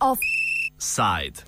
[0.00, 1.42] Offside.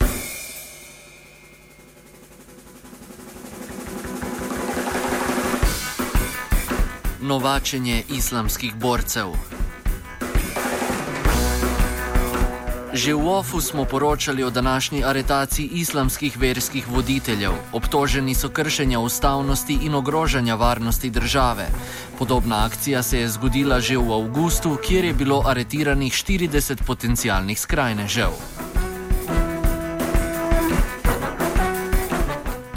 [7.20, 9.59] Novačenje islamskih borcev.
[12.90, 17.52] Že v OFU smo poročali o današnji aretaciji islamskih verskih voditeljev.
[17.72, 21.68] Obtoženi so kršenja ustavnosti in ogrožanja varnosti države.
[22.18, 28.34] Podobna akcija se je zgodila že v avgustu, kjer je bilo aretiranih 40 potencialnih skrajnežev.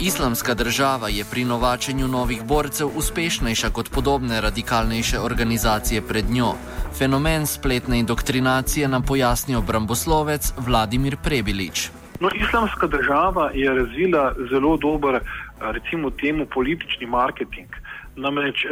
[0.04, 6.54] Islamska država je pri novačenju novih borcev uspešnejša kot podobne radikalnejše organizacije pred njo.
[6.98, 11.90] Fenomen spletne indoktrinacije nam pojasni obramboslovec Vladimir Prebilič.
[12.20, 15.18] No, islamska država je razvila zelo dober,
[15.60, 17.68] recimo, temu politični marketing.
[18.16, 18.66] Namreč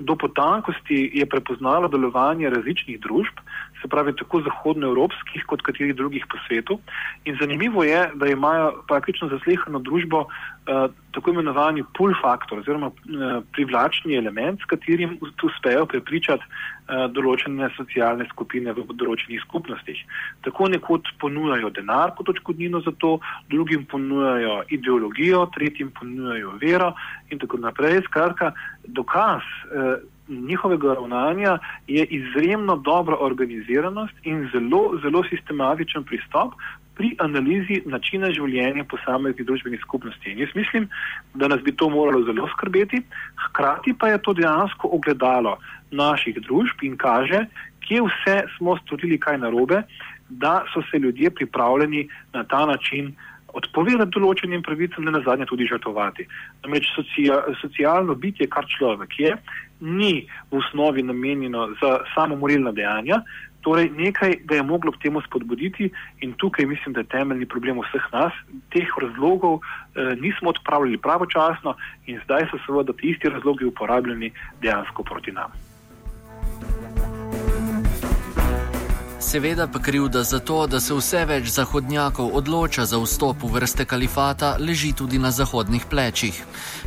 [0.00, 3.44] do potankosti je prepoznala delovanje različnih družb,
[3.86, 6.78] se pravi tako zahodnoevropskih kot katerih drugih po svetu.
[7.24, 13.42] In zanimivo je, da imajo praktično zaslehano družbo uh, tako imenovani pull faktor oziroma uh,
[13.52, 20.02] privlačni element, s katerim uspejo prepričati uh, določene socialne skupine v določenih skupnostih.
[20.42, 23.18] Tako nekod ponujajo denar kot očkodnino za to,
[23.52, 26.92] drugim ponujajo ideologijo, tretjim ponujajo vero
[27.30, 28.02] in tako naprej.
[28.10, 28.52] Skratka,
[28.98, 29.46] dokaz.
[29.70, 29.96] Uh,
[30.28, 36.54] njihovega ravnanja je izjemno dobra organiziranost in zelo, zelo sistematičen pristop
[36.96, 40.32] pri analizi načina življenja posameznih družbenih skupnosti.
[40.32, 40.88] In jaz mislim,
[41.34, 43.02] da nas bi to moralo zelo skrbeti,
[43.46, 45.58] hkrati pa je to dejansko ogledalo
[45.90, 47.44] naših družb in kaže,
[47.86, 49.82] kje vse smo storili kaj narobe,
[50.28, 53.14] da so se ljudje pripravljeni na ta način
[53.56, 56.26] odpovedati določenim pravicam, ne na zadnje tudi žrtovati.
[56.64, 59.34] Namreč socia, socialno bitje, kar človek je,
[59.80, 63.22] ni v osnovi namenjeno za samo morilna dejanja,
[63.66, 65.90] torej nekaj ga je moglo k temu spodbuditi
[66.22, 68.34] in tukaj mislim, da je temeljni problem vseh nas.
[68.70, 71.74] Teh razlogov eh, nismo odpravljali pravočasno
[72.06, 74.30] in zdaj so seveda ti isti razlogi uporabljeni
[74.62, 75.50] dejansko proti nam.
[79.20, 83.84] Seveda pa krivda za to, da se vse več zahodnjakov odloča za vstop v vrste
[83.84, 86.42] kalifata, leži tudi na zahodnih plečih.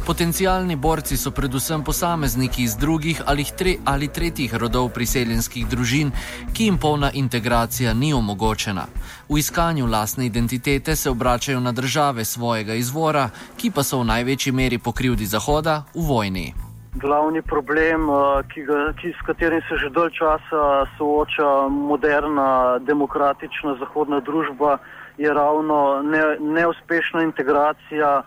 [0.05, 6.11] Potencijalni borci so predvsem posamezniki iz drugih ali, tre, ali tretjih rodov priseljenskih družin,
[6.53, 8.85] ki jim polna integracija ni omogočena.
[9.29, 14.51] V iskanju lastne identitete se obračajo na države svojega izvora, ki pa so v največji
[14.51, 16.68] meri po krivdi Zahoda v vojni.
[16.99, 23.75] Glavni problem, eh, ki ga, ki, s katerim se že dolgo časa sooča moderna, demokratična
[23.79, 24.77] zahodna družba,
[25.17, 28.23] je ravno ne, neuspešna integracija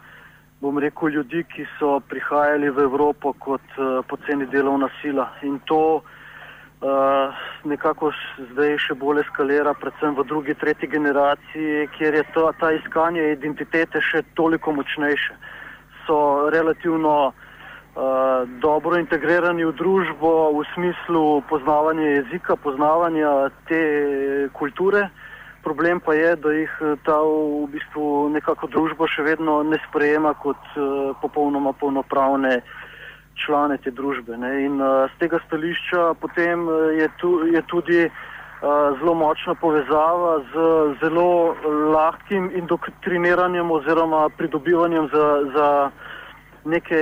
[0.60, 5.26] bom rekel, ljudi, ki so prihajali v Evropo kot uh, poceni delovna sila.
[5.42, 8.12] In to uh, nekako
[8.52, 14.00] zdaj še bolj eskalira, predvsem v drugi, tretji generaciji, kjer je to, ta iskanje identitete
[14.00, 15.40] še toliko močnejše.
[16.06, 16.20] So
[16.54, 17.41] relativno uh,
[18.60, 23.82] dobro integrirani v družbo v smislu poznavanja jezika, poznavanja te
[24.52, 25.10] kulture.
[25.62, 30.34] Problem pa je, da jih eh, ta v bistvu nekako družba še vedno ne sprejema
[30.34, 32.62] kot uh, popolnoma polnopravne
[33.38, 34.34] člane te družbe.
[34.36, 34.50] Ne.
[34.66, 36.66] In uh, z tega stališča potem
[36.98, 38.16] je, tu, je tudi uh,
[38.98, 40.66] zelo močna povezava z
[40.98, 41.54] zelo
[41.94, 45.68] lahkim indoktriniranjem oziroma pridobivanjem za, za
[46.64, 46.96] neke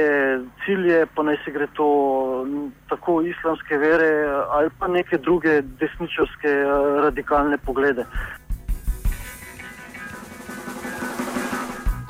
[0.64, 1.86] cilje, pa naj se gre to
[2.88, 4.10] tako islamske vere
[4.50, 6.52] ali pa neke druge desničarske
[7.02, 8.06] radikalne poglede.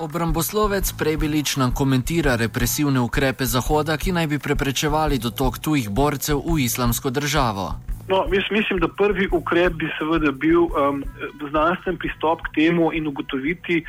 [0.00, 6.64] Obramboslovec Prebilič nam komentira represivne ukrepe Zahoda, ki naj bi preprečevali dotok tujih borcev v
[6.64, 7.89] islamsko državo.
[8.10, 11.02] No, jaz mislim, da prvi ukrep bi seveda bil um,
[11.50, 13.84] znanstven pristop k temu in ugotoviti,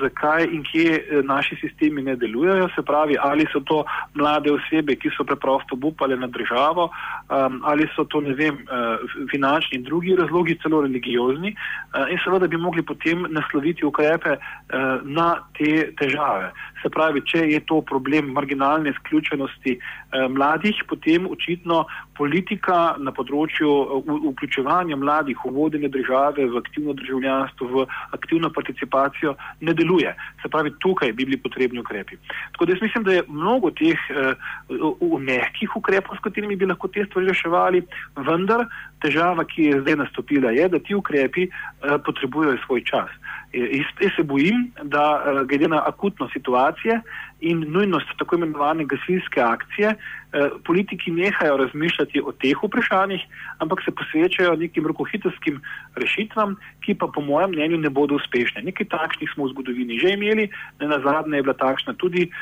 [0.00, 2.68] zakaj in kje eh, naši sistemi ne delujejo.
[2.74, 3.82] Se pravi, ali so to
[4.14, 8.96] mlade osebe, ki so preprosto upale na državo, um, ali so to, vem, uh,
[9.30, 11.52] finančni in drugi razlogi, celo religiozni.
[11.52, 16.48] Uh, in seveda bi mogli potem nasloviti ukrepe uh, na te težave.
[16.86, 21.80] Se pravi, če je to problem marginalne izključenosti uh, mladih, potem očitno
[22.14, 23.72] politika na področju
[24.06, 29.34] vključevanja mladih v vodenje države, v aktivno državljanstvo, v aktivno participacijo
[29.66, 30.14] ne deluje.
[30.44, 32.20] Se pravi, tukaj bi bili potrebni ukrepi.
[32.54, 36.86] Tako da jaz mislim, da je mnogo teh uh, mehkih ukrepov, s katerimi bi lahko
[36.86, 37.82] te stvari reševali,
[38.30, 38.68] vendar
[39.02, 43.10] težava, ki je zdaj nastopila, je, da ti ukrepi uh, potrebujejo svoj čas.
[43.56, 47.00] Jaz se bojim, da glede na akutno situacijo, situacije
[47.40, 53.20] in nujnost tako imenovane gasilske akcije, eh, politiki nehajo razmišljati o teh vprašanjih,
[53.58, 55.60] ampak se posvečajo nekim rokohitrskim
[55.96, 58.62] rešitvam, ki pa po mojem mnenju ne bodo uspešne.
[58.62, 60.48] Nekaj takšnih smo v zgodovini že imeli,
[60.80, 62.32] ne na zadnje je bila takšna tudi uh,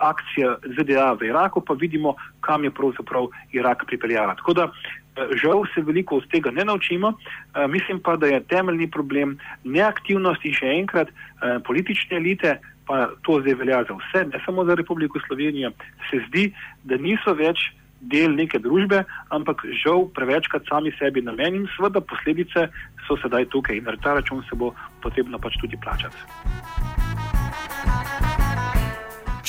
[0.00, 4.34] akcija ZDA v Iraku, pa vidimo, kam je pravzaprav Irak pripeljala.
[4.34, 4.74] Tako da uh,
[5.42, 10.44] žal se veliko od tega ne naučimo, uh, mislim pa, da je temeljni problem neaktivnost
[10.44, 12.60] in še enkrat uh, politične elite,
[12.90, 15.70] pa to zdaj velja za vse, ne samo za Republiko Slovenijo,
[16.10, 16.48] se zdi,
[16.84, 17.70] da niso več
[18.00, 22.66] del neke družbe, ampak žal prevečkrat sami sebi namen in seveda posledice
[23.06, 26.89] so sedaj tukaj in na ta račun se bo potrebno pač tudi plačati.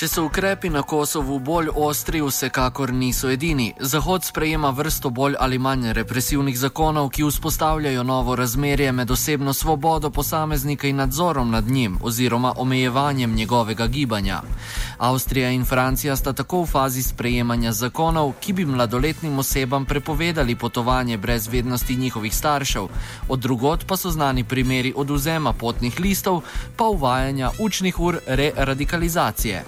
[0.02, 3.68] Če so ukrepi na Kosovu bolj ostri, vsekakor niso edini.
[3.80, 10.10] Zahod sprejema vrsto bolj ali manj represivnih zakonov, ki vzpostavljajo novo razmerje med osebno svobodo
[10.10, 14.42] posameznika in nadzorom nad njim oziroma omejevanjem njegovega gibanja.
[14.98, 21.18] Avstrija in Francija sta tako v fazi sprejemanja zakonov, ki bi mladoletnim osebam prepovedali potovanje
[21.18, 22.88] brez vednosti njihovih staršev,
[23.30, 26.42] od drugot pa so znani primeri oduzema potnih listov,
[26.78, 29.64] pa uvajanja učnih ur re-radikalizacije.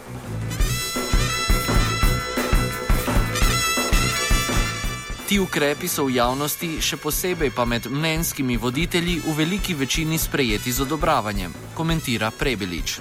[5.34, 10.70] Ti ukrepi so v javnosti, še posebej pa med mnenjskimi voditelji, v veliki večini sprejeti
[10.70, 13.00] z odobravanjem, komentira Prebelič.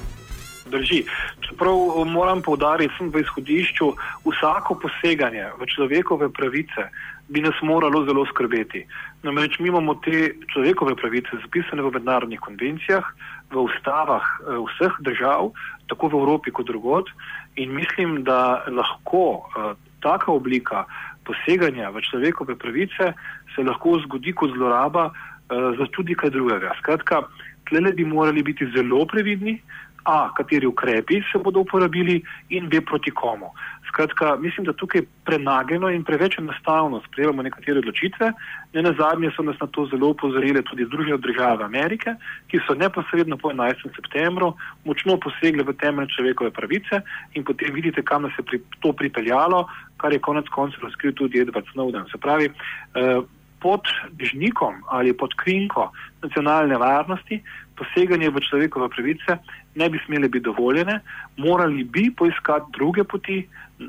[0.73, 1.03] Drži.
[1.45, 3.91] Čeprav moram povdariti, da v izhodišču
[4.25, 6.89] vsako poseganje v človekove pravice
[7.29, 8.87] bi nas moralo zelo skrbeti.
[9.29, 13.13] Namreč mi imamo te človekove pravice zapisane v mednarodnih konvencijah,
[13.53, 15.53] v ustavah eh, vseh držav,
[15.93, 17.13] tako v Evropi kot drugod,
[17.61, 20.85] in mislim, da lahko uh, taka oblika
[21.25, 23.13] poseganja v človekove pravice
[23.55, 26.75] se lahko zgodi kot zloraba uh, za tudi kaj drugega.
[26.81, 27.23] Skratka,
[27.69, 29.61] tle bi morali biti zelo previdni,
[30.05, 33.51] a kateri ukrepi se bodo uporabili in b proti komu.
[33.89, 38.33] Skratka, mislim, da tukaj prenageno in preveč enostavno sprejemamo nekatere odločitve.
[38.75, 42.15] Ne na zadnje so nas na to zelo upozorile tudi Združene države Amerike,
[42.49, 43.93] ki so neposredno po 11.
[43.97, 44.55] septembru
[44.85, 47.03] močno posegle v temeljne človekove pravice
[47.35, 49.67] in potem vidite, kam nas je pri, to pripeljalo,
[49.97, 52.09] kar je konec koncev razkril tudi Edward Snowden.
[52.11, 53.21] Se pravi, eh,
[53.63, 53.89] pod
[54.19, 55.91] dežnikom ali pod krinko
[56.23, 57.43] nacionalne varnosti
[57.79, 59.39] poseganje v človekove pravice
[59.75, 61.01] ne bi smele biti dovoljene,
[61.37, 63.43] morali bi poiskati druge poti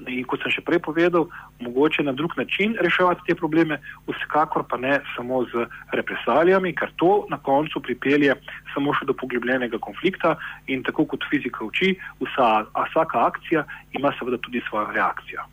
[0.07, 1.27] in kot sem še prej povedal,
[1.61, 3.77] mogoče na drug način reševati te probleme,
[4.07, 8.33] vsekakor pa ne samo z represalijami, ker to na koncu pripelje
[8.73, 10.37] samo še do poglobljenega konflikta
[10.67, 11.93] in tako kot fizika uči,
[12.23, 15.45] vsa, vsaka akcija ima seveda tudi svojo reakcijo.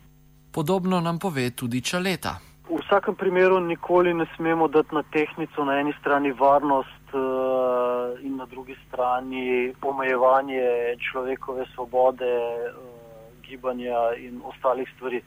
[0.51, 2.50] Podobno nam pove tudi Čaleta.
[2.71, 8.37] V vsakem primeru nikoli ne smemo dati na tehnico na eni strani varnost uh, in
[8.39, 15.19] na drugi strani omejevanje človekove svobode, uh, gibanja in ostalih stvari.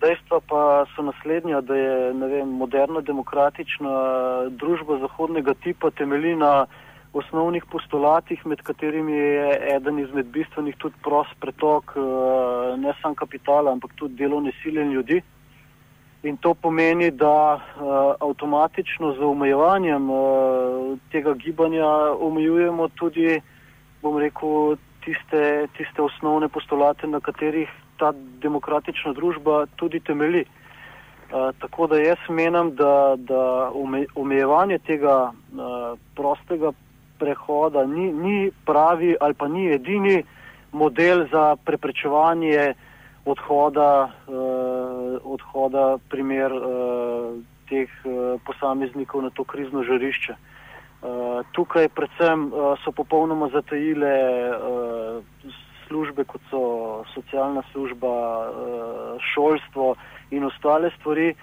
[0.00, 3.94] Dejstva pa so naslednja, da je vem, moderna demokratična
[4.50, 6.66] družba zahodnega tipa temelji na
[7.12, 13.72] osnovnih postulatih, med katerimi je eden izmed bistvenih tudi prost pretok uh, ne samo kapitala,
[13.72, 15.22] ampak tudi delovne sile in ljudi.
[16.26, 21.86] In to pomeni, da uh, avtomatično z omejevanjem uh, tega gibanja
[22.18, 23.36] omejujemo tudi,
[24.02, 24.74] bom rekel,
[25.04, 27.70] tiste, tiste osnovne postulate, na katerih
[28.00, 28.10] ta
[28.42, 30.42] demokratična družba tudi temeli.
[31.30, 33.70] Uh, tako da jaz menim, da, da
[34.14, 36.72] omejevanje tega uh, prostega
[37.22, 40.24] prehoda ni, ni pravi ali pa ni edini
[40.72, 42.74] model za preprečevanje
[43.24, 44.10] odhoda.
[44.26, 44.65] Uh,
[45.24, 47.36] odhoda, primer uh,
[47.68, 50.34] teh uh, posameznikov na to krizno žarišče.
[50.36, 54.14] Uh, tukaj predvsem uh, so popolnoma zatajile
[54.50, 55.22] uh,
[55.86, 59.94] službe, kot so socialna služba, uh, šolstvo
[60.30, 61.34] in ostale stvari,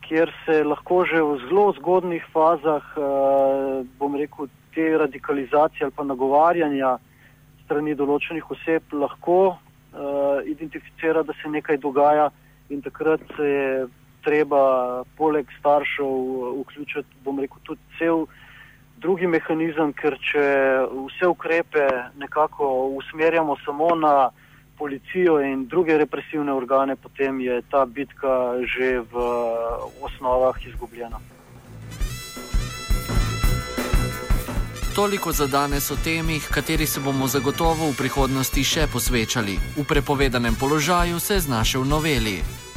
[0.00, 6.04] kjer se lahko že v zelo zgodnih fazah, uh, bom rekel, te radikalizacije ali pa
[6.04, 6.98] nagovarjanja
[7.64, 12.30] strani določenih oseb lahko uh, identificira, da se nekaj dogaja
[12.70, 13.86] in takrat se je
[14.24, 16.06] treba poleg staršev
[16.60, 18.26] vključiti, bom rekel, tudi cel
[19.00, 20.44] drugi mehanizem, ker če
[20.92, 21.86] vse ukrepe
[22.20, 22.68] nekako
[23.00, 24.30] usmerjamo samo na
[24.78, 29.26] policijo in druge represivne organe, potem je ta bitka že v
[30.04, 31.20] osnovah izgubljena.
[34.94, 39.54] Toliko za danes o temi, kateri se bomo zagotovo v prihodnosti še posvečali.
[39.76, 42.69] V prepovedanem položaju se je znašel noveli.